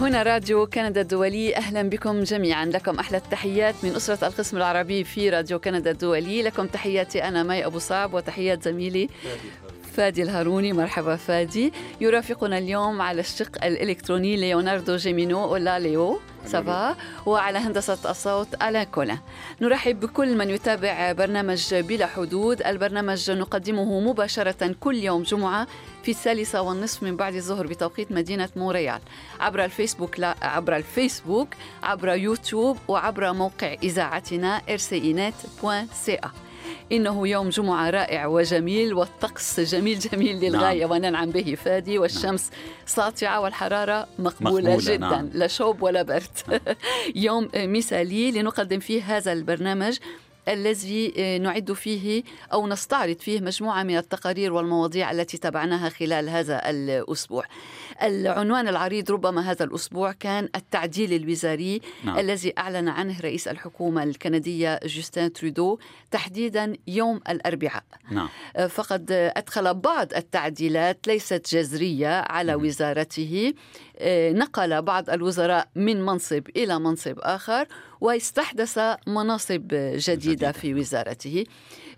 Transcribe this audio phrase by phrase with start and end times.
[0.00, 1.56] هنا راديو كندا الدولي.
[1.56, 2.64] أهلا بكم جميعا.
[2.64, 6.42] لكم أحلى التحيات من أسرة القسم العربي في راديو كندا الدولي.
[6.42, 9.08] لكم تحياتي أنا مي أبو صعب وتحيات زميلي
[9.92, 10.72] فادي الهاروني.
[10.72, 11.72] مرحبا فادي.
[12.00, 15.52] يرافقنا اليوم على الشق الإلكتروني ليوناردو جيمينو.
[15.52, 19.18] ولا ليو سافا وعلى هندسة الصوت ألا كولا.
[19.60, 22.62] نرحب بكل من يتابع برنامج بلا حدود.
[22.62, 25.66] البرنامج نقدمه مباشرة كل يوم جمعة
[26.02, 29.00] في الثالثة والنصف من بعد الظهر بتوقيت مدينة مونريال
[29.40, 31.48] عبر الفيسبوك لا عبر الفيسبوك
[31.82, 36.28] عبر يوتيوب وعبر موقع إذاعتنا rcinet.ca
[36.92, 40.90] إنه يوم جمعة رائع وجميل والطقس جميل جميل للغاية نعم.
[40.90, 42.60] وننعم به فادي والشمس نعم.
[42.86, 45.30] ساطعة والحرارة مقبولة, مقبولة جدا نعم.
[45.34, 46.60] لا شوب ولا برد نعم.
[47.14, 49.98] يوم مثالي لنقدم فيه هذا البرنامج
[50.50, 52.22] الذي آه، نعد فيه
[52.52, 57.44] أو نستعرض فيه مجموعة من التقارير والمواضيع التي تابعناها خلال هذا الأسبوع.
[58.02, 62.18] العنوان العريض ربما هذا الأسبوع كان التعديل الوزاري نعم.
[62.18, 65.78] الذي أعلن عنه رئيس الحكومة الكندية جوستين ترودو
[66.10, 67.84] تحديدا يوم الأربعاء.
[68.10, 68.28] نعم.
[68.56, 72.60] آه، فقد أدخل بعض التعديلات ليست جذرية على.
[72.60, 73.54] وزارته
[74.32, 77.66] نقل بعض الوزراء من منصب إلى منصب آخر
[78.00, 81.44] واستحدث مناصب جديدة في وزارته.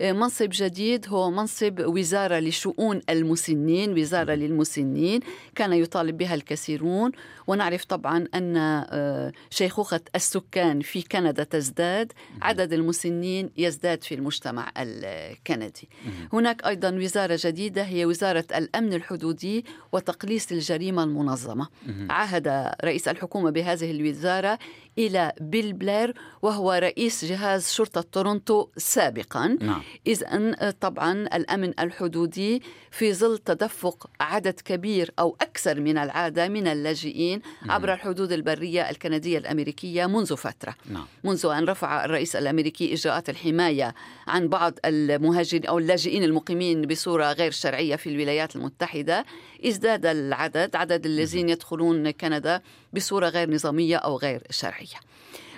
[0.01, 5.21] آه، منصب جديد هو منصب وزارة لشؤون المسنين وزارة للمسنين
[5.55, 7.13] كان يطالب بها الكثيرون.
[7.47, 15.89] ونعرف طبعا أن آه، شيخوخة السكان في كندا تزداد عدد المسنين يزداد في المجتمع الكندي.
[16.33, 21.69] هناك أيضا وزارة جديدة هي وزارة الأمن الحدودي وتقليص الجريمة المنظمة.
[22.11, 24.59] عهد رئيس الحكومة بهذه الوزارة
[24.99, 29.83] إلى بيل بلير وهو رئيس جهاز شرطة تورونتو سابقا نعم.
[30.07, 37.43] إذا طبعا الأمن الحدودي في ظل تدفق عدد كبير أو أكثر من العادة من اللاجئين
[37.69, 41.07] عبر الحدود البرية الكندية الأمريكية منذ فترة نعم.
[41.25, 43.95] منذ أن رفع الرئيس الأمريكي إجراءات الحماية
[44.27, 49.25] عن بعض المهاجرين أو اللاجئين المقيمين بصورة غير شرعية في الولايات المتحدة
[49.67, 54.97] ازداد العدد عدد الذين يدخلون كندا بصورة غير نظامية أو غير شرعية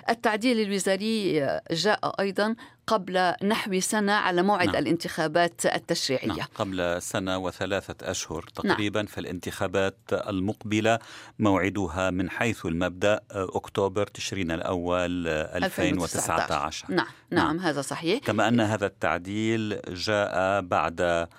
[0.09, 1.39] التعديل الوزاري
[1.71, 2.55] جاء أيضا
[2.87, 4.75] قبل نحو سنة على موعد نعم.
[4.75, 6.47] الانتخابات التشريعية نعم.
[6.55, 9.07] قبل سنة وثلاثة أشهر تقريبا نعم.
[9.07, 10.99] فالانتخابات المقبلة
[11.39, 16.97] موعدها من حيث المبدأ أكتوبر تشرين الأول 2019 نعم.
[16.97, 21.29] نعم نعم هذا صحيح كما أن هذا التعديل جاء بعد آه،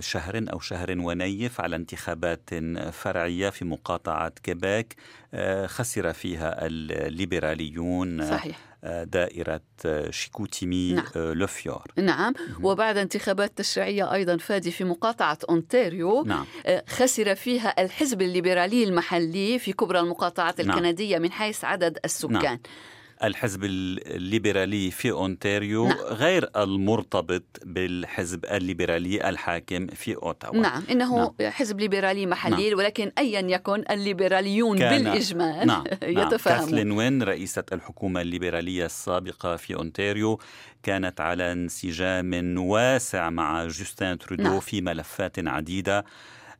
[0.00, 2.50] شهر أو شهر ونيف على انتخابات
[2.92, 4.96] فرعية في مقاطعة كيبيك
[5.34, 8.58] آه، خسر فيها الليبراليون صحيح.
[8.84, 9.60] آه، دائرة
[10.10, 11.04] شيكوتيمي نعم.
[11.16, 16.46] لو فيور نعم وبعد انتخابات تشريعية أيضا فادي في مقاطعة أونتاريو نعم.
[16.88, 20.78] خسر فيها الحزب الليبرالي المحلي في كبرى المقاطعات نعم.
[20.78, 22.58] الكندية من حيث عدد السكان نعم.
[23.22, 25.98] الحزب الليبرالي في أونتاريو نعم.
[25.98, 31.50] غير المرتبط بالحزب الليبرالي الحاكم في أوتاوا نعم إنه نعم.
[31.50, 32.78] حزب ليبرالي محلي نعم.
[32.78, 35.84] ولكن أيا يكن الليبراليون بالإجمال نعم.
[36.02, 40.40] يتفاهمون كاثلين وين رئيسة الحكومة الليبرالية السابقة في أونتاريو
[40.82, 44.60] كانت على انسجام واسع مع جوستين ترودو نعم.
[44.60, 46.04] في ملفات عديدة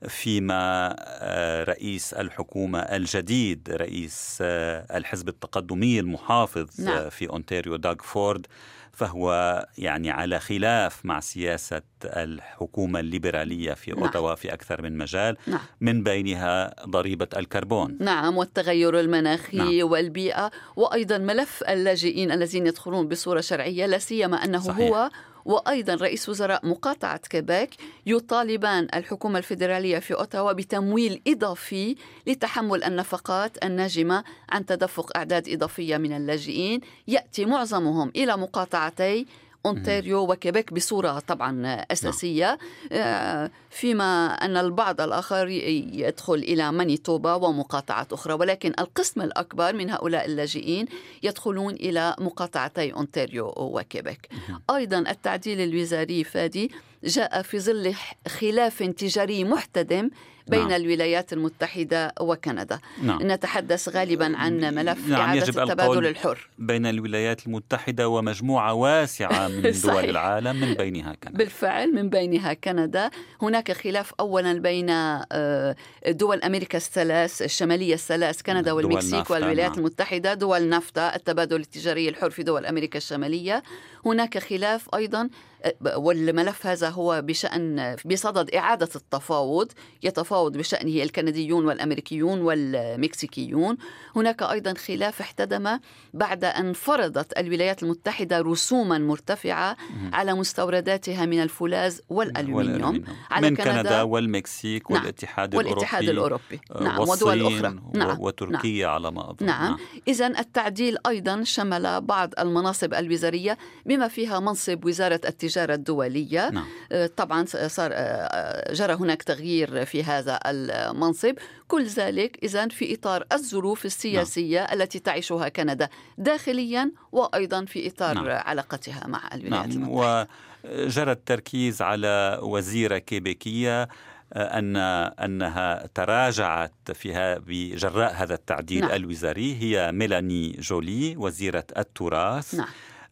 [0.08, 6.96] فيما آه، رئيس الحكومة الجديد رئيس آه، الحزب التقدمي المحافظ نعم.
[6.96, 8.46] آه، في أونتاريو داغ فورد
[8.92, 14.02] فهو يعني على خلاف مع سياسة الحكومة الليبرالية في نعم.
[14.02, 15.60] أوتاوا في أكثر من مجال نعم.
[15.80, 19.90] من بينها ضريبة الكربون نعم والتغير المناخي نعم.
[19.90, 24.88] والبيئة وأيضا ملف اللاجئين الذين يدخلون بصورة شرعية لا سيما أنه صحيح.
[24.88, 25.10] هو
[25.44, 27.70] وأيضا رئيس وزراء مقاطعة كيبيك
[28.06, 31.96] يطالبان الحكومة الفيدرالية في أوتاوا بتمويل إضافي
[32.26, 36.80] لتحمل النفقات الناجمة عن تدفق أعداد إضافية من اللاجئين.
[37.08, 39.26] يأتي معظمهم إلى مقاطعتي
[39.66, 42.58] أونتاريو وكيبيك بصورة طبعا أساسية.
[42.92, 50.26] آه، فيما أن البعض الآخر يدخل إلى مانيتوبا ومقاطعات أخرى ولكن القسم الأكبر من هؤلاء
[50.26, 50.86] اللاجئين
[51.22, 54.28] يدخلون إلى مقاطعتي أونتاريو وكيبيك.
[54.70, 56.70] أيضا التعديل الوزاري فادي
[57.04, 57.94] جاء في ظل
[58.28, 60.10] خلاف تجاري محتدم
[60.46, 60.72] بين نعم.
[60.72, 63.18] الولايات المتحدة وكندا نعم.
[63.22, 69.72] نتحدث غالبا عن ملف نعم إعادة يجب التبادل الحر بين الولايات المتحدة ومجموعة واسعة من
[69.84, 73.10] دول العالم من بينها كندا بالفعل من بينها كندا
[73.42, 75.76] هناك خلاف أولا بين آه،
[76.08, 79.78] دول أمريكا الثلاث الشمالية الثلاث كندا والمكسيك والولايات نعم.
[79.78, 83.62] المتحدة دول نافتا التبادل التجاري الحر في دول أمريكا الشمالية
[84.06, 85.28] هناك خلاف أيضا
[85.64, 89.72] آه، والملف هذا هو بشأن بصدد إعادة التفاوض
[90.02, 93.76] يتفاوض بشأنه الكنديون والأمريكيون والمكسيكيون.
[94.16, 95.78] هناك أيضا خلاف احتدم
[96.14, 99.76] بعد أن فرضت الولايات المتحدة رسوما مرتفعة
[100.12, 105.00] على مستورداتها من الفولاذ والألومنيوم على من كندا, كندا والمكسيك نعم.
[105.00, 106.60] والاتحاد, والاتحاد الأوروبي.
[106.80, 108.20] نعم ودول أخرى نعم.
[108.20, 108.94] وتركيا نعم.
[108.94, 109.46] على ما أظن.
[109.46, 109.78] نعم, نعم.
[110.08, 116.66] إذا التعديل أيضا شمل بعض المناصب الوزارية بما فيها منصب وزارة التجارة الدولية نعم.
[116.92, 121.34] آه، طبعا صار آه، آه، جرى هناك تغيير في هذا المنصب
[121.68, 124.72] كل ذلك إذا في إطار الظروف السياسية نعم.
[124.72, 125.88] التي تعيشها كندا
[126.18, 128.28] داخليا وأيضا في إطار نعم.
[128.28, 129.84] علاقتها مع الولايات نعم.
[129.84, 130.28] المتحدة
[130.64, 133.88] وجرى التركيز على وزيرة كيبيكية
[134.36, 138.90] أن أنها تراجعت فيها بجراء هذا التعديل نعم.
[138.90, 142.68] الوزاري هي ميلاني جولي وزيرة التراث نعم.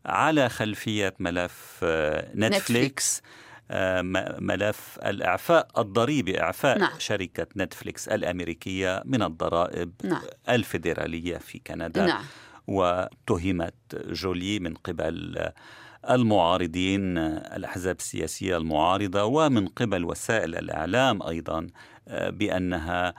[0.07, 1.79] على خلفية ملف
[2.35, 3.23] نتفليكس, نتفليكس.
[4.41, 6.91] ملف الإعفاء الضريبي إعفاء نعم.
[6.99, 10.23] شركة نتفليكس الأمريكية من الضرائب نعم.
[10.49, 12.25] الفيدرالية في كندا نعم.
[12.67, 15.49] وتهمت جولي من قبل
[16.11, 21.67] المعارضين الأحزاب السياسية المعارضة ومن قبل وسائل الإعلام أيضا
[22.11, 23.15] بأنها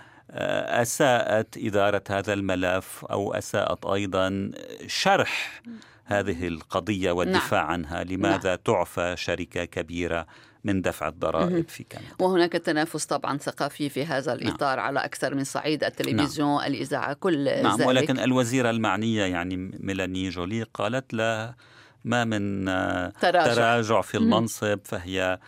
[0.82, 4.52] أساءت إدارة هذا الملف أو أساءت أيضا
[4.88, 5.62] شرح
[6.06, 7.72] هذه القضية والدفاع نعم.
[7.72, 8.58] عنها لماذا نعم.
[8.66, 10.28] تعفى شركة كبيرة
[10.64, 14.48] من دفع الضرائب في كندا وهناك تنافس طبعا ثقافي في هذا نعم.
[14.48, 14.86] الإطار نعم.
[14.86, 16.72] على أكثر من صعيد التلفزيون نعم.
[16.72, 17.78] الإذاعة كل نعم.
[17.78, 21.56] ذلك ولكن الوزيرة المعنية يعني ميلاني جولي قالت لا
[22.06, 22.66] ما من
[23.22, 25.40] تراجع, تراجع في المنصب فهي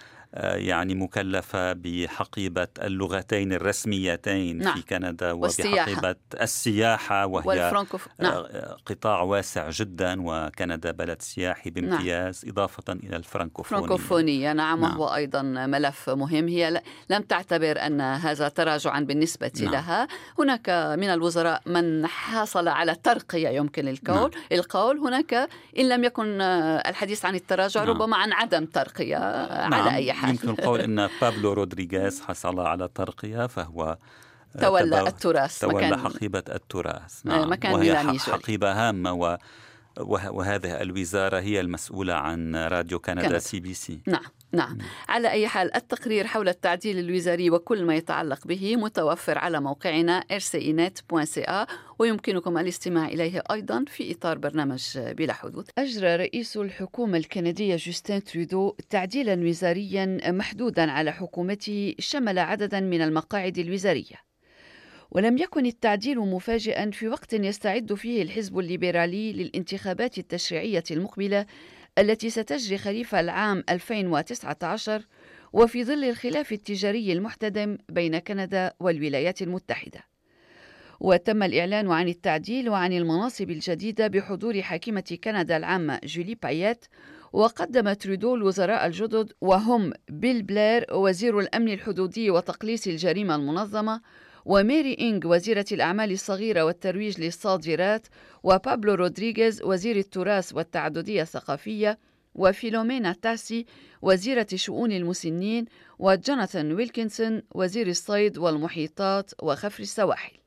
[0.44, 4.76] يعني مكلفة بحقيبة اللغتين الرسميتين نعم.
[4.76, 8.08] في كندا وبحقيبة السياحة وهي والفرنكوف...
[8.08, 8.44] آه، نعم.
[8.86, 11.70] قطاع واسع جدا وكندا بلد سياحي.
[11.70, 12.54] بامتياز نعم.
[12.54, 15.00] إضافة إلى الفرنكوفونية فرنكوفونية نعم, نعم.
[15.00, 19.72] وهو أيضا ملف مهم هي لم تعتبر أن هذا تراجعا بالنسبة نعم.
[19.72, 20.08] لها
[20.40, 24.44] هناك من الوزراء من حصل على ترقية يمكن القول نعم.
[24.52, 25.34] القول هناك
[25.80, 27.90] إن لم يكن الحديث عن التراجع نعم.
[27.90, 29.74] ربما عن عدم ترقية نعم.
[29.74, 33.98] على أي حال يمكن القول إن بابلو رودريغيز حصل على ترقية فهو
[34.62, 37.26] تولى التراث تولى مكان حقيبة التراث.
[37.26, 37.52] نعم.
[37.52, 39.38] مكان وهي حقيبة هامة و
[40.00, 43.40] وهذه الوزارة هي المسؤولة عن راديو كندا, كندا.
[43.40, 44.02] سي بي سي.
[44.08, 44.78] نعم نعم.
[45.10, 51.72] على أي حال التقرير حول التعديل الوزاري وكل ما يتعلق به متوفر على موقعنا rcinet.ca
[52.00, 55.70] ويمكنكم الاستماع إليه أيضا في إطار برنامج بلا حدود.
[55.78, 63.58] أجرى رئيس الحكومة الكندية جوستين ترودو تعديلا وزاريا محدودا على حكومته شمل عددا من المقاعد
[63.58, 64.25] الوزارية.
[65.16, 71.46] ولم يكن التعديل مفاجئا في وقت يستعد فيه الحزب الليبرالي للانتخابات التشريعية المقبلة
[71.98, 75.02] التي ستجري خريف العام 2019
[75.54, 80.04] وفي ظل الخلاف التجاري المحتدم بين كندا والولايات المتحدة.
[81.00, 86.86] وتم الإعلان عن التعديل وعن المناصب الجديدة بحضور حاكمة كندا العامة جولي بايت
[87.34, 94.02] وقدم ترودو الوزراء الجدد وهم بيل بلير وزير الأمن الحدودي وتقليص الجريمة المنظمة
[94.46, 98.08] وميري إنغ وزيرة الأعمال الصغيرة والترويج للصادرات
[98.44, 102.00] وبابلو رودريغيز وزير التراث والتعددية الثقافية
[102.36, 103.66] وفيلومينا تاسي
[104.02, 105.66] وزيرة شؤون المسنين
[106.00, 110.38] وجوناثان ويلكنسون وزير الصيد والمحيطات وخفر السواحل.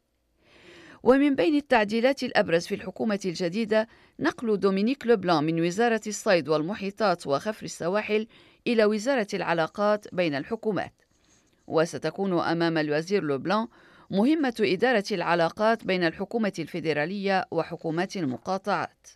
[1.02, 3.88] ومن بين التعديلات الأبرز في الحكومة الجديدة
[4.20, 8.26] نقل دومينيك لوبلان من وزارة الصيد والمحيطات وخفر السواحل
[8.66, 10.92] إلى وزارة العلاقات بين الحكومات.
[11.66, 13.66] وستكون أمام الوزير لوبلان
[14.10, 19.06] مهمة إدارة العلاقات بين الحكومة الفيدرالية وحكومات المقاطعات.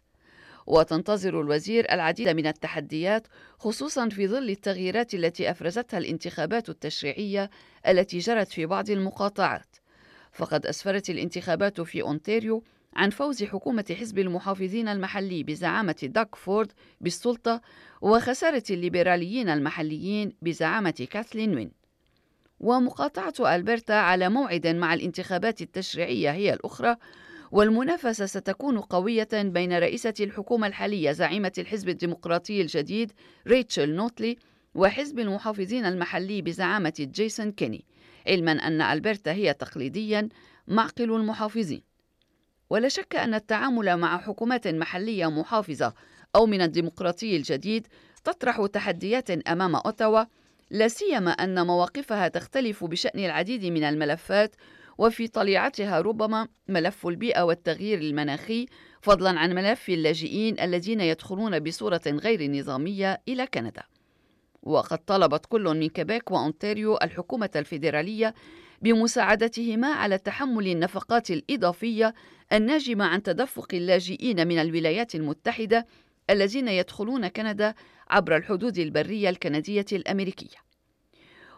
[0.67, 3.27] وتنتظر الوزير العديد من التحديات
[3.59, 7.51] خصوصا في ظل التغييرات التي أفرزتها الانتخابات التشريعية
[7.89, 9.77] التي جرت في بعض المقاطعات
[10.33, 17.61] فقد أسفرت الانتخابات في أونتاريو عن فوز حكومة حزب المحافظين المحلي بزعامة داك فورد بالسلطة
[18.01, 21.82] وخسارة الليبراليين المحليين بزعامة كاثلين وين
[22.63, 26.97] ومقاطعة ألبرتا على موعد مع الانتخابات التشريعية هي الأخرى
[27.53, 33.13] والمنافسة ستكون قوية بين رئيسة الحكومة الحالية زعيمة الحزب الديمقراطي الجديد
[33.47, 34.37] ريتشل نوتلي
[34.75, 37.85] وحزب المحافظين المحلي بزعامة جيسون كيني
[38.27, 40.29] علما أن ألبرتا هي تقليديا
[40.69, 41.83] معقل المحافظين.
[42.71, 45.95] ولا شك أن التعامل مع حكومات محلية محافظة
[46.37, 47.87] أو من الديمقراطي الجديد
[48.25, 50.25] تطرح تحديات أمام أوتاوا
[50.73, 54.57] لا سيما أن مواقفها تختلف بشأن العديد من الملفات
[54.99, 58.67] وفي طليعتها ربما ملف البيئة والتغيير المناخي
[59.03, 63.83] فضلا عن ملف اللاجئين الذين يدخلون بصورة غير نظامية إلى كندا.
[64.63, 68.35] وقد طلبت كل من كيبيك وأونتاريو الحكومة الفيدرالية
[68.83, 72.15] بمساعدتهما على تحمل النفقات الإضافية
[72.53, 75.87] الناجمة عن تدفق اللاجئين من الولايات المتحدة
[76.33, 77.75] الذين يدخلون كندا
[78.11, 80.72] عبر الحدود البرية الكندية الأمريكية.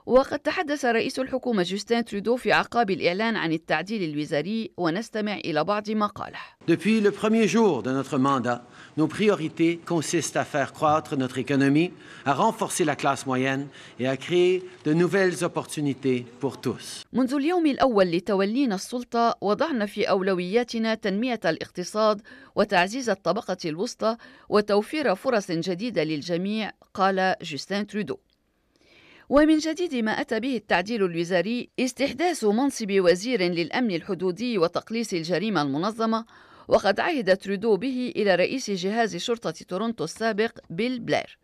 [0.06, 5.90] وقد تحدث رئيس الحكومة جوستين ترودو في عقاب الإعلان عن التعديل الوزاري ونستمع إلى بعض
[5.90, 6.38] ما قاله.
[6.66, 8.66] Depuis le premier jour de notre mandat,
[8.98, 11.90] nos priorités consistent à faire croître notre économie,
[12.26, 13.68] à renforcer la classe moyenne
[13.98, 17.04] et à créer de nouvelles opportunités pour tous.
[17.12, 22.22] منذ اليوم الأول لتولينا السلطة وضعنا في أولوياتنا تنمية الاقتصاد
[22.54, 24.16] وتعزيز الطبقة الوسطى
[24.48, 28.18] وتوفير فرص جديدة للجميع قال جوستين ترودو.
[29.28, 36.24] ومن جديد ما أتى به التعديل الوزاري استحداث منصب وزير للأمن الحدودي وتقليص الجريمة المنظمة
[36.68, 41.38] وقد عهد ترودو به إلى رئيس جهاز شرطة تورونتو السابق بيل بلير.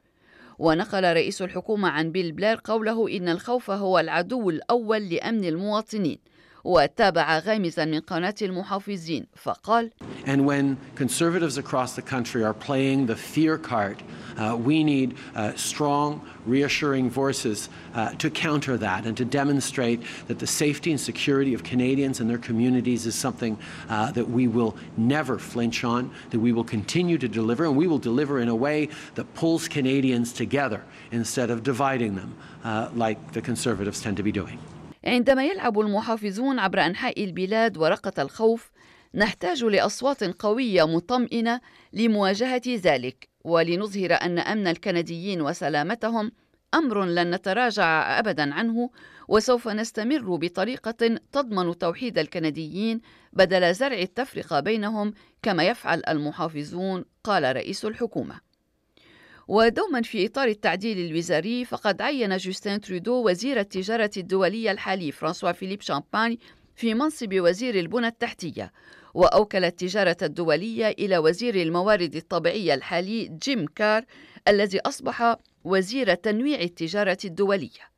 [0.58, 6.18] ونقل رئيس الحكومة عن بيل بلير قوله إن الخوف هو العدو الأول لأمن المواطنين.
[6.65, 9.91] وتابع غامزا من قناة المحافظين فقال
[10.25, 14.01] And when conservatives across the country are playing the fear card,
[14.37, 20.39] uh, we need uh, strong, reassuring voices uh, to counter that and to demonstrate that
[20.39, 23.55] the safety and security of Canadians and their communities is something
[23.87, 27.85] uh, that we will never flinch on, that we will continue to deliver, and we
[27.85, 33.33] will deliver in a way that pulls Canadians together instead of dividing them uh, like
[33.33, 34.59] the conservatives tend to be doing.
[35.04, 38.70] عندما يلعب المحافظون عبر أنحاء البلاد ورقة الخوف
[39.14, 41.60] نحتاج لأصوات قوية مطمئنة
[41.92, 43.28] لمواجهة ذلك.
[43.44, 46.32] ولنظهر أن أمن الكنديين وسلامتهم
[46.74, 48.90] أمر لن نتراجع أبدا عنه
[49.28, 53.00] وسوف نستمر بطريقة تضمن توحيد الكنديين
[53.32, 58.49] بدل زرع التفرقة بينهم كما يفعل المحافظون قال رئيس الحكومة.
[59.50, 65.80] ودوما في إطار التعديل الوزاري فقد عين جوستين ترودو وزير التجارة الدولية الحالي فرانسوا فيليب
[65.80, 66.38] شامباني
[66.76, 68.72] في منصب وزير البنى التحتية
[69.14, 74.04] وأوكل التجارة الدولية إلى وزير الموارد الطبيعية الحالي جيم كار
[74.48, 77.90] الذي أصبح وزير تنويع التجارة الدولية.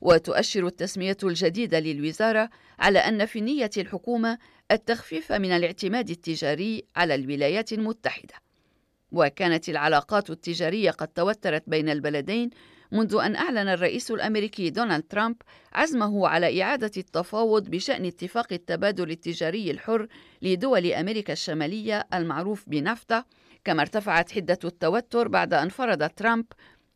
[0.00, 4.38] وتؤشر التسمية الجديدة للوزارة على أن في نية الحكومة
[4.70, 8.34] التخفيف من الاعتماد التجاري على الولايات المتحدة.
[9.12, 12.50] وكانت العلاقات التجارية قد توترت بين البلدين
[12.92, 15.36] منذ أن أعلن الرئيس الأمريكي دونالد ترامب
[15.72, 20.06] عزمه على إعادة التفاوض بشأن اتفاق التبادل التجاري الحر
[20.42, 23.24] لدول أمريكا الشمالية المعروف بنافتا
[23.64, 26.44] كما ارتفعت حدة التوتر بعد أن فرض ترامب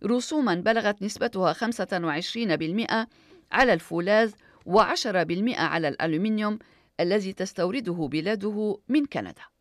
[0.04, 3.06] رسوما بلغت نسبتها 25%
[3.52, 4.32] على الفولاذ
[4.68, 6.58] و10% على الألومنيوم
[7.00, 9.55] الذي تستورده بلاده من كندا.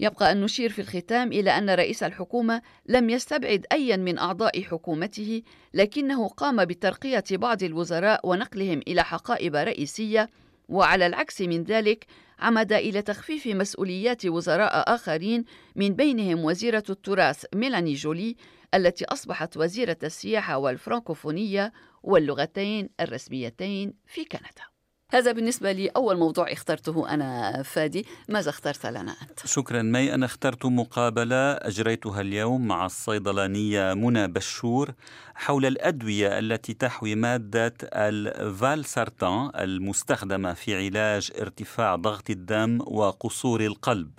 [0.00, 5.42] يبقى أن نشير في الختام إلى أن رئيس الحكومة لم يستبعد أيا من أعضاء حكومته
[5.74, 10.30] لكنه قام بترقية بعض الوزراء ونقلهم إلى حقائب رئيسية
[10.68, 12.06] وعلى العكس من ذلك
[12.38, 15.44] عمد إلى تخفيف مسؤوليات وزراء آخرين
[15.76, 18.36] من بينهم وزيرة التراث ميلاني جولي
[18.74, 21.72] التي أصبحت وزيرة السياحة والفرنكوفونية
[22.02, 24.75] واللغتين الرسميتين في كندا.
[25.10, 30.26] هذا بالنسبة لي أول موضوع اخترته أنا فادي ماذا اخترت لنا أنت؟ شكرا مي أنا
[30.26, 34.94] اخترت مقابلة أجريتها اليوم مع الصيدلانية منى بشور
[35.34, 44.10] حول الأدوية التي تحوي مادة الفالسارتان المستخدمة في علاج ارتفاع ضغط الدم وقصور القلب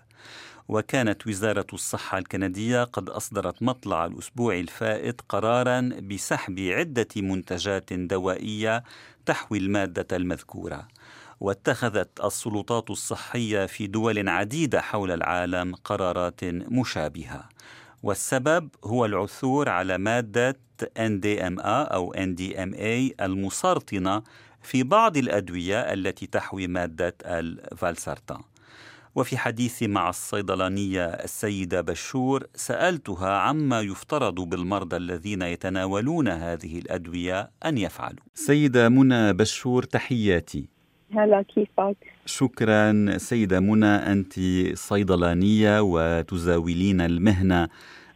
[0.69, 8.83] وكانت وزارة الصحة الكندية قد أصدرت مطلع الأسبوع الفائت قرارا بسحب عدة منتجات دوائية
[9.25, 10.87] تحوي المادة المذكورة.
[11.39, 17.49] واتخذت السلطات الصحية في دول عديدة حول العالم قرارات مشابهة.
[18.03, 24.23] والسبب هو العثور على مادة NDMA أو NDMA المسرطنة
[24.61, 28.41] في بعض الأدوية التي تحوي مادة الفالسارتان
[29.17, 37.77] وفي حديثي مع الصيدلانية السيدة بشور سألتها عما يفترض بالمرضى الذين يتناولون هذه الأدوية أن
[37.77, 38.23] يفعلوا.
[38.33, 40.65] سيدة منى بشور تحياتي.
[41.11, 43.17] هلا كيفك؟ شكرا.
[43.17, 44.33] سيدة منى أنت
[44.73, 47.67] صيدلانية وتزاولين المهنة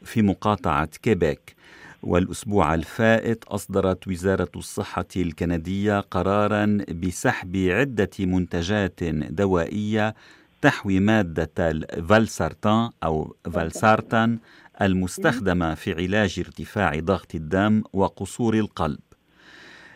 [0.04, 1.56] في مقاطعة كيبيك.
[2.04, 10.16] والأسبوع الفائت أصدرت وزارة الصحة الكندية قرارا بسحب عدة منتجات دوائية
[10.62, 14.40] تحوي مادة الفالسارتان أو فالسارتان
[14.82, 19.00] المستخدمة في علاج ارتفاع ضغط الدم وقصور القلب.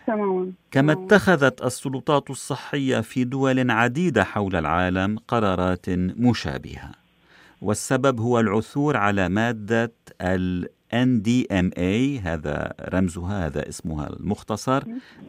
[0.08, 0.52] تماما.
[0.72, 6.92] كما اتخذت السلطات الصحية في دول عديدة حول العالم قرارات مشابهة
[7.62, 14.84] والسبب هو العثور على مادة ال NDMA هذا رمزها هذا اسمها المختصر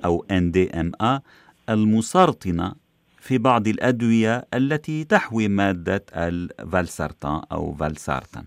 [0.05, 1.21] أو NDMA
[1.69, 2.73] المسرطنة
[3.27, 8.45] في بعض الأدوية التي تحوي مادة الفالسارتان أو فالسارتان.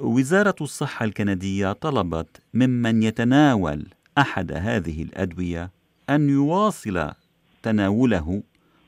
[0.00, 3.86] وزارة الصحة الكندية طلبت ممن يتناول
[4.18, 5.70] أحد هذه الأدوية
[6.10, 7.10] أن يواصل
[7.62, 8.42] تناوله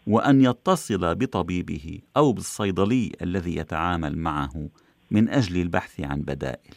[0.07, 4.69] وأن يتصل بطبيبه أو بالصيدلي الذي يتعامل معه
[5.11, 6.75] من أجل البحث عن بدائل.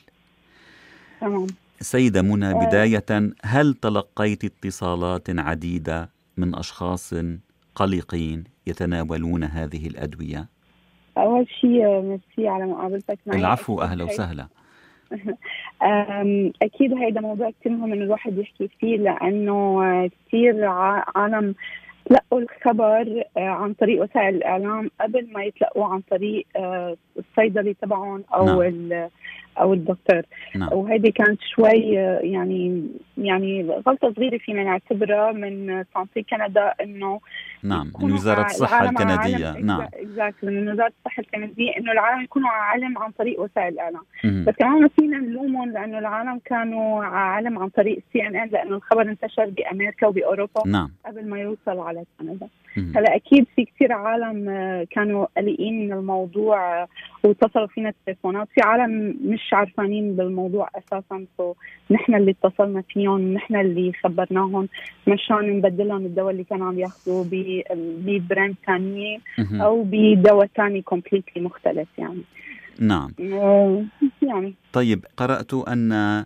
[1.21, 1.47] تمام.
[1.81, 7.13] سيدة منى بداية هل تلقيت اتصالات عديدة من أشخاص
[7.75, 10.47] قلقين يتناولون هذه الأدوية؟
[11.17, 14.47] أول شيء ميرسي على مقابلتك معي العفو أهلا وسهلا
[16.61, 20.65] أكيد هيدا موضوع كثير مهم إنه الواحد يحكي فيه لأنه كثير
[21.15, 21.55] عالم
[22.05, 26.45] تلقوا الخبر عن طريق وسائل الإعلام قبل ما يتلقوا عن طريق
[27.17, 29.09] الصيدلي تبعهم أو نعم.
[29.59, 30.21] أو الدكتور.
[30.55, 30.69] نعم.
[30.73, 31.93] وهذه كانت شوي
[32.31, 37.19] يعني يعني غلطة صغيرة فينا نعتبرها من سانتي كندا إنه
[37.63, 39.51] نعم من وزارة الصحة الكندية.
[39.51, 39.81] نعم.
[39.93, 44.01] exactly من وزارة الصحة الكندية إنه العالم يكونوا على علم عن طريق وسائل الإعلام.
[44.23, 49.01] بس كمان ما فينا نلومهم لأنه العالم كانوا على علم عن طريق CNN لأنه الخبر
[49.01, 50.91] انتشر بأمريكا وبأوروبا نعم.
[51.05, 54.45] قبل ما يوصل على كندا هلا أكيد في كثير عالم
[54.91, 56.87] كانوا قلقين من الموضوع
[57.23, 61.25] واتصلوا فينا التليفونات في عالم مش عارفانين بالموضوع أساسا.
[61.37, 61.53] so
[61.91, 64.69] نحن اللي اتصلنا فيهم نحن اللي خبرناهم.
[65.07, 67.27] مشان نبدلهم الدواء اللي كانوا عم ياخذوه
[68.05, 69.17] ب brand ثانية
[69.51, 72.21] أو بدواء ثاني completely مختلف يعني.
[72.79, 73.13] نعم.
[74.21, 74.53] يعني.
[74.73, 76.25] طيب قرأت أن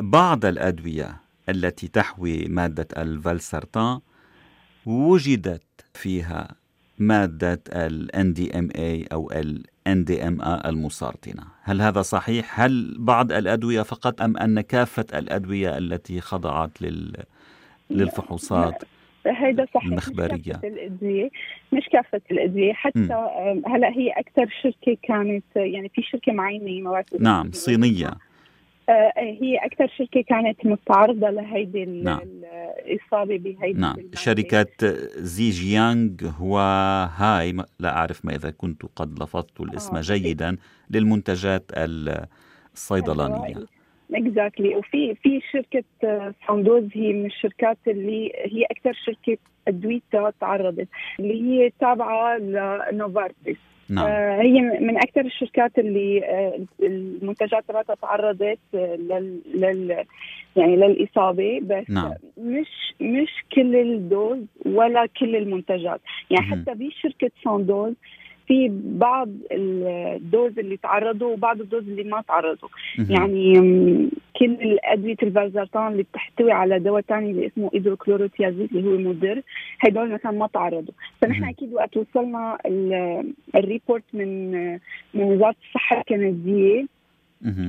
[0.00, 1.16] بعض الأدوية
[1.48, 3.98] التي تحوي مادة الفالسرتان
[4.86, 5.62] وجدت
[5.94, 6.48] فيها
[6.98, 14.36] مادة ال NDMA أو ال NDMA المسرطنة هل هذا صحيح؟ هل بعض الأدوية فقط أم
[14.36, 17.12] أن كافة الأدوية التي خضعت لل...
[17.90, 18.82] للفحوصات
[19.26, 21.30] هيدا صحيح المخبرية؟ مش كافة الأدوية
[21.72, 22.72] مش كافة الأدوية.
[22.72, 23.62] حتى م.
[23.66, 28.10] هلا هي أكثر شركة كانت يعني في شركة معينة مواد نعم صينية.
[29.18, 32.20] هي أكثر شركة كانت متعرضة لهيدي نعم.
[32.22, 34.66] الإصابة بهيدي نعم شركة
[35.16, 36.58] زي جيانغ هو
[37.16, 40.00] هاي لا أعرف ما إذا كنت قد لفظت الاسم آه.
[40.00, 40.56] جيدا
[40.90, 41.64] للمنتجات
[42.74, 43.54] الصيدلانية
[44.14, 44.76] exactly exactly.
[44.76, 45.84] وفي في شركة
[46.46, 50.88] ساندوز هي من الشركات اللي هي أكثر شركة ادويتها تعرضت
[51.20, 53.56] اللي هي تابعة لنوفارتس
[53.90, 54.06] نعم.
[54.06, 60.04] آه هي من أكثر الشركات اللي آه المنتجات تبعتها تعرضت لل, لل
[60.56, 62.12] يعني للإصابة بس نعم.
[62.38, 67.94] مش مش كل ال dose ولا كل المنتجات يعني حتى بشركه ساندوز
[68.46, 72.68] في بعض ال dose اللي تعرضوا وبعض ال dose اللي ما تعرضوا.
[73.10, 73.54] يعني
[74.38, 79.42] كل الأدوية الفالسرتان اللي بتحتوي على دواء ثاني اللي اسمه hydrochlorothiazide اللي هو مدر
[79.80, 80.94] هدول مثلا ما تعرضوا.
[81.20, 82.58] فنحن أكيد وقت وصلنا
[83.54, 84.52] ال report من
[85.14, 86.86] من وزارة الصحة الكندية.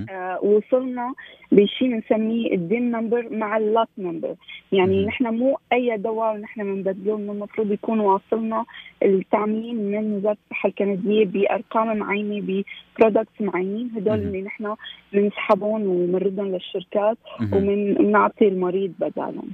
[0.09, 1.13] آه وصلنا
[1.51, 4.35] بشيء بنسميه ال DIN number مع ال lot number.
[4.71, 8.65] يعني نحن مو أي دواء نحن بنبدله من المفروض يكون واصلنا
[9.03, 12.63] التعميم من وزارة الصحة الكندية بأرقام معينة
[12.97, 13.91] ببرودكتس معينين.
[13.95, 14.75] هدول اللي نحن
[15.13, 17.17] بنسحبهم وبنردهم للشركات
[17.53, 19.49] وبنعطي المريض بدالهم.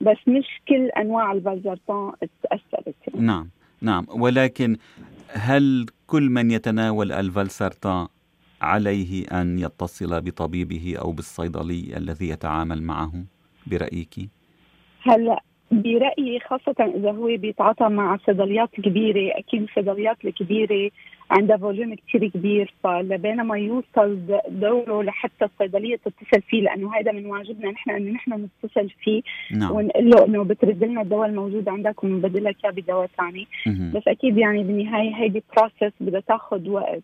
[0.00, 2.12] بس مش كل أنواع الفالزرتان
[2.42, 2.94] تأثرت.
[3.06, 3.26] يعني.
[3.26, 3.48] نعم
[3.82, 4.06] نعم.
[4.08, 4.76] ولكن
[5.32, 8.06] هل كل من يتناول الفالسرتان
[8.64, 13.12] عليه أن يتصل بطبيبه أو بالصيدلي الذي يتعامل معه
[13.66, 14.14] برأيك؟
[15.02, 20.90] هلا برأيي خاصة إذا هو بيتعاطى مع صيدليات كبيرة أكيد الصيدليات الكبيرة
[21.30, 27.26] عندها volume كثير كبير فلبين ما يوصل دوره لحتى الصيدلية تتصل فيه لأنه هذا من
[27.26, 29.70] واجبنا نحن إنه نحن نتصل فيه نعم.
[29.70, 33.46] ونقول له انه بترد لنا الدواء الموجود عندك وبنبدل لك إياه بدواء ثاني
[33.94, 37.02] بس أكيد يعني بالنهاية هيدي process بدها تاخذ وقت.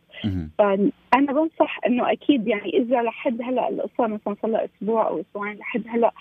[0.58, 5.56] فأنا بنصح إنه أكيد يعني إذا لحد هلأ القصة مثلا صار لها أسبوع أو أسبوعين
[5.56, 6.12] لحد هلأ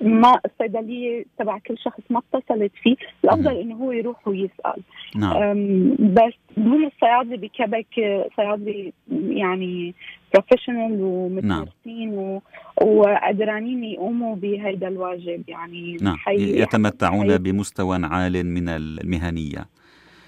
[0.00, 4.82] ما الصيدلية تبع كل شخص ما اتصلت فيه الأفضل إنه هو يروح ويسأل
[5.16, 5.90] نعم.
[6.14, 7.94] بس هم الصيادلة بكبك
[8.36, 9.94] صيادلة يعني
[10.34, 12.18] بروفيشنال ومتمرسين نعم.
[12.18, 12.42] و...
[12.82, 16.16] وقدرانين يقوموا بهذا الواجب يعني نعم.
[16.16, 16.60] حي...
[16.60, 17.38] يتمتعون حي...
[17.38, 19.66] بمستوى عال من المهنية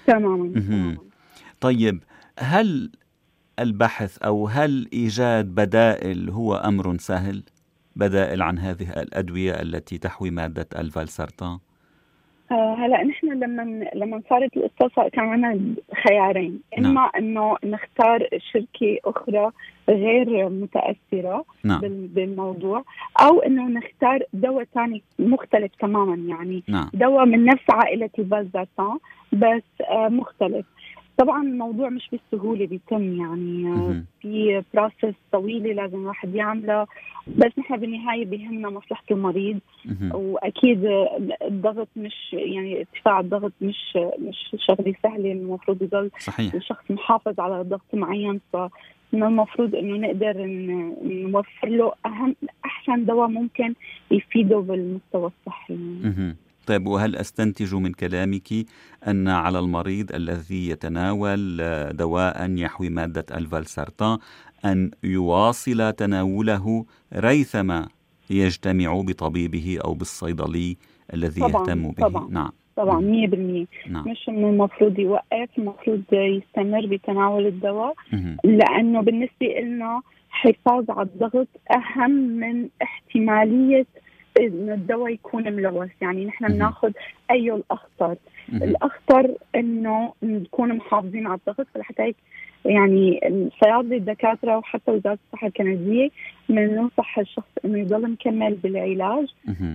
[0.07, 0.97] تماما
[1.61, 2.03] طيب
[2.39, 2.91] هل
[3.59, 7.43] البحث أو هل إيجاد بدائل هو أمر سهل؟
[7.97, 11.57] بدائل عن هذه الأدوية التي تحوي مادة الفالسرتان؟
[12.51, 15.75] آه، هلا نحن لما لما صارت القصة كان عندنا
[16.07, 17.09] خيارين إما نعم.
[17.17, 19.51] إنه نختار شركة أخرى
[19.89, 21.81] غير متأثرة نعم.
[21.83, 22.83] بالموضوع
[23.21, 26.89] أو إنه نختار دواء ثاني مختلف تماما يعني نعم.
[26.93, 28.97] دواء من نفس عائلة الفازاتان
[29.33, 30.65] بس آه، مختلف
[31.17, 33.73] طبعا الموضوع مش بالسهولة بيتم يعني
[34.21, 36.87] في بروسس طويلة لازم الواحد يعملها
[37.37, 39.59] بس نحن بالنهاية بيهمنا مصلحة المريض.
[40.13, 40.85] وأكيد
[41.41, 46.53] الضغط مش يعني ارتفاع الضغط مش مش شغلة سهلة المفروض يضل صحيح.
[46.53, 48.39] الشخص محافظ على ضغط معين.
[48.53, 48.57] ف
[49.13, 50.45] من المفروض إنه نقدر
[51.03, 53.73] نوفر له أهم أحسن دواء ممكن
[54.11, 55.77] يفيده بالمستوى الصحي.
[56.67, 58.49] طيب وهل أستنتج من كلامك
[59.07, 61.57] أن على المريض الذي يتناول
[61.91, 64.17] دواء يحوي مادة الفالسارتان
[64.65, 67.87] أن يواصل تناوله ريثما
[68.29, 70.77] يجتمع بطبيبه أو بالصيدلي
[71.13, 72.51] الذي طبعاً يهتم به؟ طبعاً نعم.
[72.75, 74.07] طبعا 100% نعم.
[74.07, 77.93] مش إنه المفروض يوقف المفروض يستمر بتناول الدواء
[78.43, 83.85] لأنه بالنسبة لنا حفاظ على الضغط أهم من احتمالية
[84.39, 85.89] انه الدواء يكون ملوث.
[86.01, 86.91] يعني نحن بناخذ
[87.31, 88.15] أي الأخطر.
[88.53, 92.15] الأخطر إنه نكون محافظين على الضغط فلحتى هيك
[92.65, 96.09] يعني الصيادله الدكاترة وحتى وزارة الصحة الكندية
[96.49, 99.27] بننصح الشخص إنه يضل مكمل بالعلاج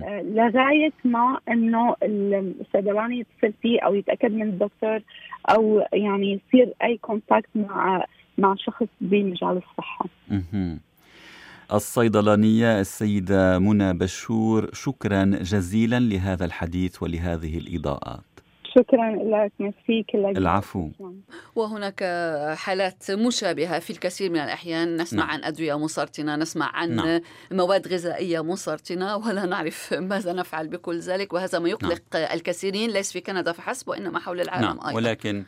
[0.03, 4.99] آه لغاية ما إنه الصيدلاني يتصل فيه أو يتأكد من الدكتور
[5.49, 8.05] أو يعني يصير أي كونتاكت مع
[8.37, 10.05] مع شخص بمجال الصحة.
[11.71, 18.33] الصيدلانية السيدة منى بشور شكرا جزيلا لهذا الحديث ولهذه الإضاءات
[18.75, 20.89] شكرا لك ميرسي العفو
[21.55, 22.03] وهناك
[22.57, 25.31] حالات مشابهة في الكثير من الأحيان نسمع نعم.
[25.31, 27.21] عن أدوية مسرطنة نسمع عن نعم.
[27.51, 32.23] مواد غذائية مسرطنة ولا نعرف ماذا نفعل بكل ذلك وهذا ما يقلق نعم.
[32.33, 34.79] الكثيرين ليس في كندا فحسب وإنما حول العالم نعم.
[34.79, 35.43] أيضا ولكن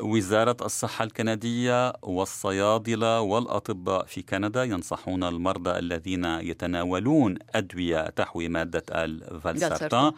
[0.00, 10.12] وزارة الصحة الكندية والصيادلة والأطباء في كندا ينصحون المرضى الذين يتناولون أدوية تحوي مادة الفالسارتان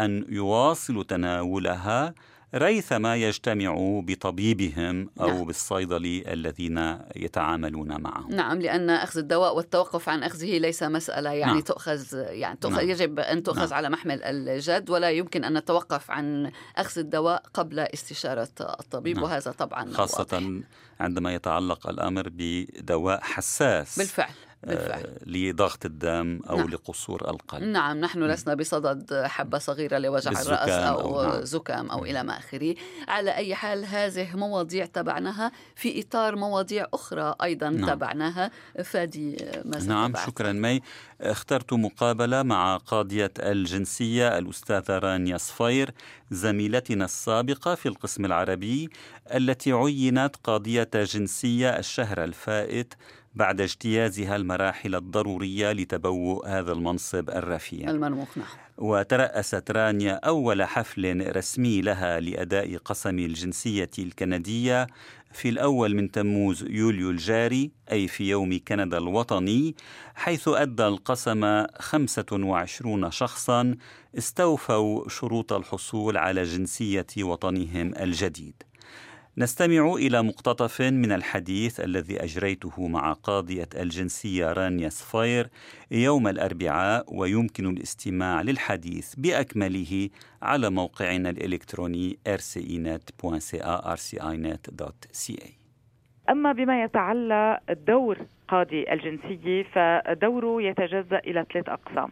[0.00, 2.14] أن يواصلوا تناولها
[2.54, 5.44] ريثما يجتمعوا بطبيبهم أو نعم.
[5.44, 11.60] بالصيدلي الذين يتعاملون معه نعم لأن أخذ الدواء والتوقف عن أخذه ليس مسألة يعني نعم.
[11.60, 12.90] تؤخذ يعني تؤخذ نعم.
[12.90, 13.74] يجب أن تؤخذ نعم.
[13.74, 19.24] على محمل الجد ولا يمكن أن نتوقف عن أخذ الدواء قبل استشارة الطبيب نعم.
[19.24, 20.64] وهذا طبعا خاصة واضح.
[21.00, 25.04] عندما يتعلق الأمر بدواء حساس بالفعل بالفعل.
[25.04, 26.68] آه، لضغط الدم أو نعم.
[26.68, 31.44] لقصور القلب نعم نحن لسنا بصدد حبة صغيرة لوجع الرأس أو, أو نعم.
[31.44, 32.74] زكام أو إلى ما آخره
[33.08, 37.90] على أي حال هذه مواضيع تبعناها في إطار مواضيع أخرى أيضا نعم.
[37.90, 38.50] تبعناها
[38.84, 40.80] فادي ماذا نعم تبعت؟ شكرا مي
[41.20, 45.90] اخترت مقابلة مع قاضية الجنسية الأستاذة رانيا صفير
[46.30, 48.88] زميلتنا السابقة في القسم العربي
[49.34, 52.94] التي عينت قاضية جنسية الشهر الفائت
[53.34, 57.90] بعد اجتيازها المراحل الضرورية لتبوء هذا المنصب الرفيع.
[57.90, 58.46] المرموق نعم.
[58.78, 64.86] وترأست رانيا أول حفل رسمي لها لأداء قسم الجنسية الكندية
[65.32, 69.74] في الأول من تموز يوليو الجاري أي في يوم كندا الوطني
[70.14, 73.76] حيث أدى القسم 25 شخصا
[74.18, 78.62] استوفوا شروط الحصول على جنسية وطنهم الجديد.
[79.38, 85.48] نستمع إلى مقتطف من الحديث الذي أجريته مع قاضية الجنسية رانيا سفاير
[85.90, 90.08] يوم الأربعاء ويمكن الاستماع للحديث بأكمله
[90.42, 95.48] على موقعنا الإلكتروني rcinet.ca rcinet.ca
[96.30, 98.18] أما بما يتعلق الدور
[98.54, 102.08] قاضي الجنسية فدوره يتجزأ إلى ثلاث أقسام.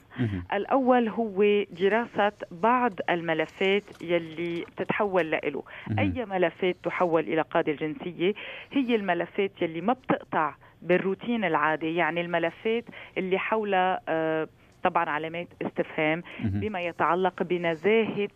[0.53, 5.63] الأول هو دراسة بعض الملفات يلي تتحول له.
[5.99, 8.35] أي ملفات تحول إلى قاضي الجنسية
[8.73, 12.85] هي الملفات يلي ما بتقطع بالروتين العادي يعني الملفات
[13.19, 14.49] اللي حول آه
[14.85, 16.23] طبعا علامات استفهام
[16.61, 18.29] بما يتعلق بنزاهة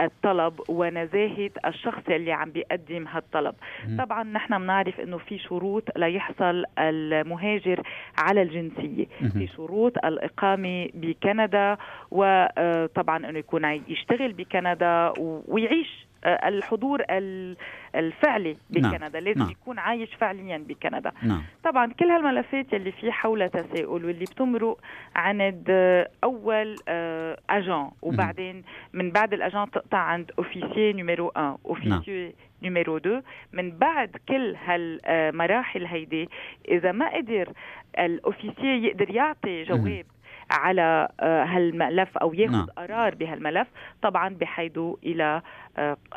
[0.00, 3.54] الطلب ونزاهة الشخص اللي عم بيقدم هالطلب.
[3.98, 7.82] طبعا نحن بنعرف إنه في شروط ليحصل المهاجر
[8.18, 9.06] على الجنسية.
[9.32, 11.76] في شروط الإقامة بكندا
[12.10, 17.02] وطبعا إنه يكون يشتغل بكندا ويعيش الحضور
[17.94, 18.56] الفعلي.
[18.70, 19.24] بكندا نعم.
[19.24, 19.50] لازم نعم.
[19.50, 21.42] يكون عايش فعليا بكندا نعم.
[21.64, 24.78] طبعا كل هالملفات اللي في حولها تساؤل واللي بتمرق
[25.16, 25.70] عند
[26.24, 26.76] أول
[27.50, 33.70] اجان آه، وبعدين من بعد الاجان تقطع عند officier numéro 1 officier numéro 2 من
[33.70, 36.28] بعد كل هالمراحل هيدي
[36.68, 37.52] إذا ما قدر
[37.98, 40.04] ال officier يقدر يعطي جواب
[40.52, 42.66] على هالملف أو ياخذ نعم.
[42.76, 43.68] قرار بهالملف
[44.02, 45.42] طبعا بحيده إلى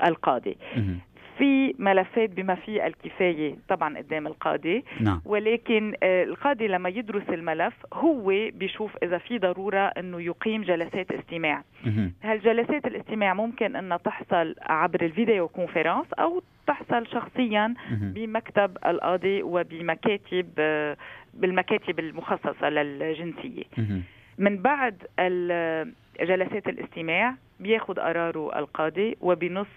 [0.05, 0.57] القاضي.
[1.37, 5.21] في ملفات بما فيه الكفاية طبعا قدام القاضي نعم.
[5.25, 11.63] ولكن آه، القاضي لما يدرس الملف هو بيشوف إذا في ضرورة أنه يقيم جلسات استماع.
[12.23, 20.97] هالجلسات الاستماع ممكن أنها تحصل عبر الفيديو كونفرنس أو تحصل شخصيا بمكتب القاضي وبمكاتب آه،
[21.33, 23.63] بالمكاتب المخصصة للجنسية.
[24.37, 25.03] من بعد
[26.21, 29.67] جلسات الاستماع بياخذ قراره القاضي وبنص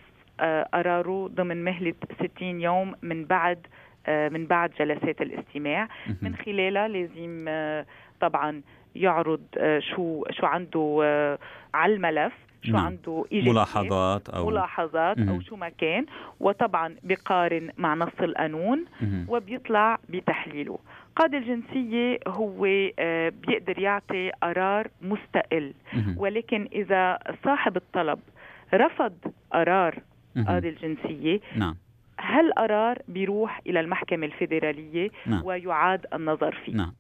[0.73, 3.67] قراره ضمن مهلة 60 يوم من بعد
[4.07, 5.89] آه، من بعد جلسات الاستماع.
[6.23, 7.87] من خلالها لازم آه،
[8.21, 8.63] طبعا
[8.95, 11.39] يعرض آه، شو شو عنده
[11.75, 12.33] على الملف.
[12.63, 12.87] شو نعم.
[12.87, 16.07] عنده ملاحظات أو ملاحظات أو شو ما كان
[16.41, 18.85] وطبعا بقارن مع نص القانون
[19.29, 20.79] وبيطلع بتحليله.
[21.17, 22.63] قاضي الجنسية هو
[23.47, 25.75] بيقدر يعطي قرار مستقل.
[26.17, 28.19] ولكن إذا صاحب الطلب
[28.75, 29.15] رفض
[29.53, 29.99] قرار
[30.47, 31.77] قاضي الجنسية نعم.
[32.21, 35.45] هالقرار بيروح إلى المحكمة الفيدرالية نعم.
[35.45, 36.75] ويعاد النظر فيه.
[36.75, 36.95] نعم.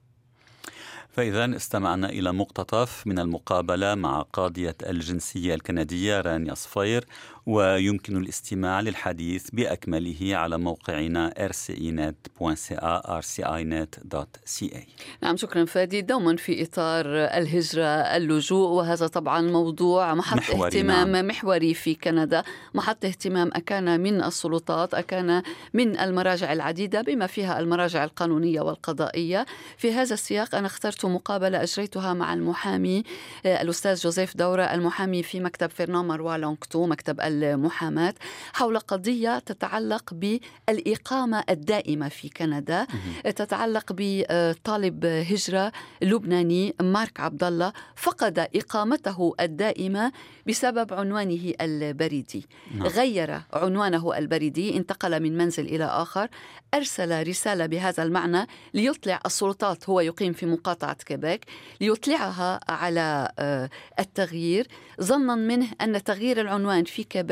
[1.18, 7.04] فإذا استمعنا إلى مقتطف من المقابلة مع قاضية الجنسية الكندية رانيا صفير
[7.48, 14.78] ويمكن الاستماع للحديث بأكمله على موقعنا rcinet.ca rcinet.ca
[15.22, 16.02] نعم شكرا فادي.
[16.02, 21.26] دوما في إطار الهجرة اللجوء وهذا طبعا موضوع محط محوري اهتمام نعم.
[21.26, 22.42] محوري في كندا.
[22.74, 25.42] محط اهتمام أكان من السلطات أكان
[25.74, 29.46] من المراجع العديدة بما فيها المراجع القانونية والقضائية.
[29.76, 33.02] في هذا السياق أنا اخترت مقابلة أجريتها مع المحامي
[33.46, 38.14] آه، الأستاذ جوزيف دورة المحامي في مكتب فرنان مروى لونكتو مكتب المحاماة
[38.53, 42.87] حول قضية تتعلق بالإقامة الدائمة في كندا
[43.24, 45.72] تتعلق بطالب هجرة
[46.03, 50.12] لبناني مارك عبد الله فقد إقامته الدائمة
[50.46, 52.87] بسبب عنوانه البريدي نعم.
[52.87, 56.29] غير عنوانه البريدي انتقل من منزل إلى آخر
[56.74, 61.44] أرسل رسالة بهذا المعنى ليطلع السلطات هو يقيم في مقاطعة كيبيك
[61.81, 64.66] ليطلعها على آه، التغيير
[65.03, 67.27] ظنا منه أن تغيير العنوان في كيبيك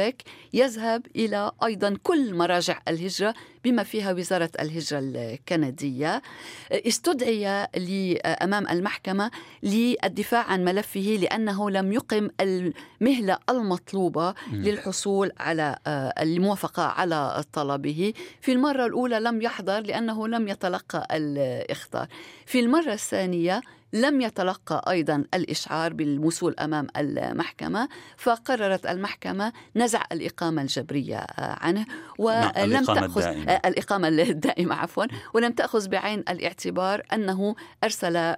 [0.53, 6.23] يذهب إلى أيضا كل مراجع الهجرة بما فيها وزارة الهجرة الكندية.
[6.73, 7.47] استدعي
[8.27, 9.31] أمام المحكمة
[9.63, 18.13] للدفاع عن ملفه لأنه لم يقم المهلة المطلوبة للحصول على آه، الموافقة على طلبه.
[18.41, 22.07] في المرة الأولى لم يحضر لأنه لم يتلقى الإخطار.
[22.47, 31.27] في المرة الثانية لم يتلقى أيضا الإشعار بالوصول أمام المحكمة فقررت المحكمة نزع الإقامة الجبرية
[31.39, 31.87] عنه
[32.19, 33.53] ولم نعم، تأخذ الدائمة.
[33.53, 38.35] الإقامة الدائمة عفوا ولم تأخذ بعين الاعتبار أنه أرسل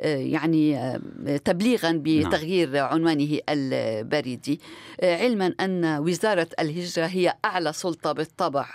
[0.00, 0.98] يعني
[1.44, 2.84] تبليغا بتغيير نعم.
[2.84, 4.60] عنوانه البريدي
[5.02, 8.66] علما أن وزارة الهجرة هي أعلى سلطة بالطبع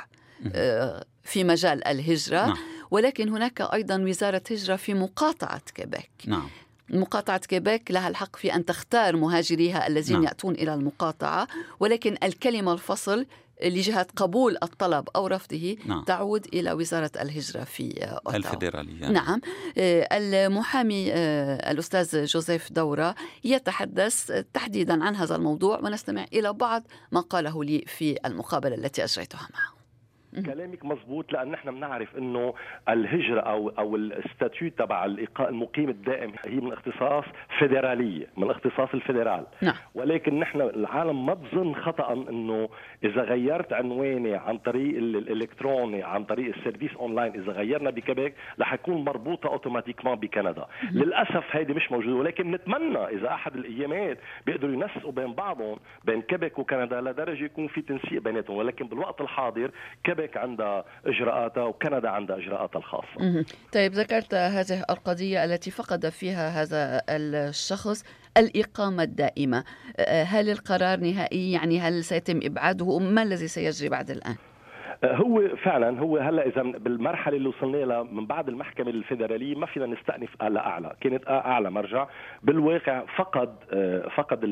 [1.24, 2.58] في مجال الهجرة نعم.
[2.94, 6.12] ولكن هناك أيضا وزارة هجرة في مقاطعة كيبيك.
[6.28, 6.50] نعم.
[6.90, 10.24] مقاطعة كيبيك لها الحق في أن تختار مهاجريها الذين نعم.
[10.24, 11.48] يأتون إلى المقاطعة
[11.80, 13.26] ولكن الكلمة الفصل
[13.64, 16.04] لجهة قبول الطلب أو رفضه نعم.
[16.04, 18.36] تعود إلى وزارة الهجرة في أوتاوا.
[18.36, 19.10] الفيدرالية.
[19.10, 19.42] نعم.
[19.78, 27.22] آه، المحامي آه، الأستاذ جوزيف دورة يتحدث تحديدا عن هذا الموضوع ونستمع إلى بعض ما
[27.22, 29.83] قاله لي في المقابلة التي أجريتها معه.
[30.42, 32.54] كلامك مزبوط لأن نحن بنعرف إنه
[32.90, 35.06] الهجرة أو أو الستاتيو تبع
[35.40, 37.24] المقيم الدائم هي من اختصاص
[37.60, 39.46] فيدرالية من اختصاص ال fédéral.
[39.62, 39.74] نعم.
[39.96, 42.70] ولكن نحن العالم ما تظن خطأ إنه
[43.04, 48.74] إذا غيرت عنواني عن طريق الإلكتروني عن طريق ال service online إذا غيرنا بكيبيك رح
[48.74, 50.66] يكون مربوطة automatiquement بكندا.
[50.92, 56.60] للأسف هيدي مش موجودة ولكن نتمنى إذا أحد الأيامات بيقدروا ينسقوا بين بعضهم بين كيبيك
[56.60, 58.58] وكندا لدرجة يكون في تنسيق بيناتهم.
[58.58, 59.72] ولكن بالوقت الحاضر
[60.04, 63.46] كيبيك كيبيك عندها إجراءاتها وكندا عندها إجراءاتها الخاصة.
[63.74, 68.04] طيب ذكرت هذه القضية التي فقد فيها هذا الشخص
[68.38, 69.64] الإقامة الدائمة
[70.08, 74.36] هل القرار نهائي يعني هل سيتم إبعاده ما الذي سيجري بعد الآن؟
[75.06, 79.86] هو فعلا هو هلأ إذا بالمرحلة اللي وصلنا لها من بعد المحكمة الفيدرالية ما فينا
[79.86, 82.08] نستأنف هلا أعلى، كانت أعلى مرجع،
[82.44, 83.56] بالواقع فقد
[84.16, 84.46] فقد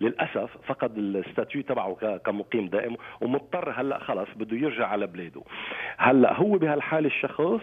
[0.00, 5.42] للأسف فقد الستاتيو تبعه كمقيم دائم ومضطر هلأ خلص بده يرجع على بلاده.
[5.98, 7.60] هلأ هو بهالحالة الشخص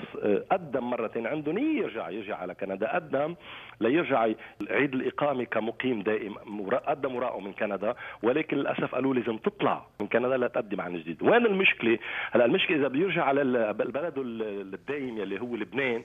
[0.51, 3.35] قدم مرتين عنده نيه يرجع يرجع على كندا، قدم
[3.81, 4.27] ليرجع
[4.69, 6.33] يعيد الاقامه كمقيم دائم،
[6.87, 11.45] قدم أوراقه من كندا ولكن للأسف قالوا لازم تطلع من كندا لتقدم عن جديد، وين
[11.45, 11.97] المشكلة؟
[12.31, 16.03] هلا المشكلة إذا بيرجع على بلده الدائم يلي هو لبنان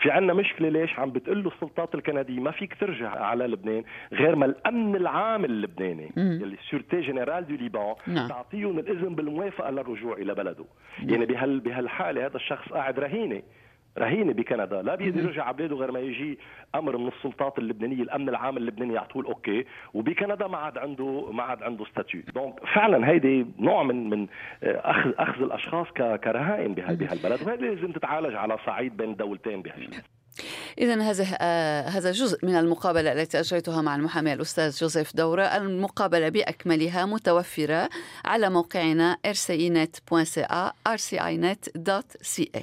[0.00, 4.36] في عندنا مشكلة ليش عم بتقول له السلطات الكندية ما فيك ترجع على لبنان غير
[4.36, 8.28] ما الأمن العام اللبناني اللي Sûreté générale du Liban نعم.
[8.28, 10.64] تعطيهم الاذن بالموافقة للرجوع إلى بلده
[10.98, 11.10] نعم.
[11.10, 13.42] يعني بهال بهالحالة هذا الشخص قاعد رهينة
[13.98, 14.82] رهينة بكندا.
[14.82, 16.38] لا بيقدر يرجع على بلاده غير ما يجي
[16.74, 18.94] أمر من السلطات اللبنانية الأمن العام اللبناني.
[18.94, 19.64] يعطوه ال okay
[19.94, 22.22] وبكندا ما عاد عنده ما عاد عنده statut.
[22.34, 24.26] donc فعلا هيدي نوع من من
[24.62, 27.42] أخذ أخذ الأشخاص كرهائن بهالبلد.
[27.42, 30.17] وهذه لازم تتعالج على صعيد بين الدولتين بهالشيء.
[30.78, 35.42] إذا هذا آه هذا جزء من المقابلة التي أجريتها مع المحامي الأستاذ جوزيف دورة.
[35.42, 37.88] المقابلة بأكملها متوفرة
[38.24, 42.62] على موقعنا rcinet.ca rcinet.ca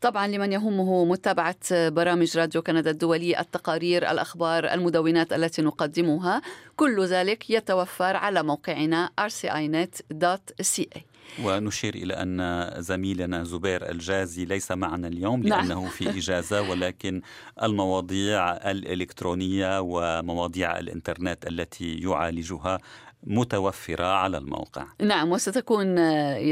[0.00, 6.42] طبعا لمن يهمه متابعة برامج راديو كندا الدولي التقارير الأخبار المدونات التي نقدمها
[6.76, 15.42] كل ذلك يتوفر على موقعنا rcinet.ca ونشير إلى أن زميلنا زبير الجازي ليس معنا اليوم
[15.42, 15.68] نعم.
[15.68, 15.86] لأنه.
[15.88, 17.22] في إجازة ولكن
[17.62, 22.78] المواضيع الإلكترونية ومواضيع الإنترنت التي يعالجها
[23.26, 25.96] متوفرة على الموقع نعم وستكون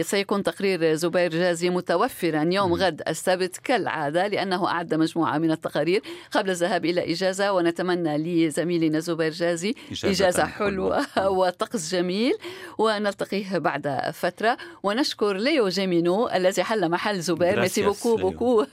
[0.02, 2.74] سيكون تقرير زبير جازي متوفرا يوم.
[2.74, 9.30] غد السبت كالعادة لأنه أعد مجموعة من التقارير قبل الذهاب إلى إجازة ونتمنى لزميلنا زبير
[9.30, 11.06] جازي إجازة, إجازة حلوة
[11.38, 12.34] وطقس جميل
[12.78, 18.66] ونلتقيه بعد فترة ونشكر ليو جيمينو الذي حل محل زبير merci beaucoup beaucoup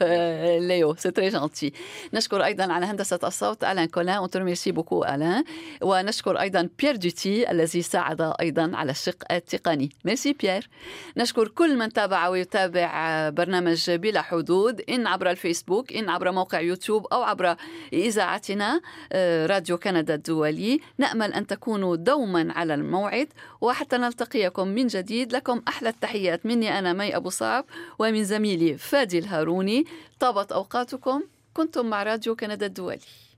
[0.59, 1.73] Léo c'est très gentil
[2.13, 4.29] نشكر أيضا على هندسة الصوت ألان كولان.
[4.35, 5.43] merci beaucoup ألان.
[5.81, 9.89] ونشكر أيضا بيير دوتي الذي ساعد أيضا على الشق التقني.
[10.05, 10.69] ميرسي بيير
[11.17, 17.07] نشكر كل من تابع ويتابع برنامج بلا حدود إن عبر الفيسبوك إن عبر موقع يوتيوب
[17.13, 17.55] أو عبر
[17.93, 20.79] إذاعتنا آه، راديو كندا الدولي.
[20.97, 23.27] نأمل أن تكونوا دوما على الموعد
[23.61, 25.33] وحتى نلتقيكم من جديد.
[25.33, 26.45] لكم أحلى التحيات.
[26.45, 27.65] مني أنا مي أبو صعب
[27.99, 29.85] ومن زميلي فادي الهاروني.
[30.19, 31.23] طابت أوقاتكم.
[31.53, 32.99] كنتم مع راديو كندا الدولي.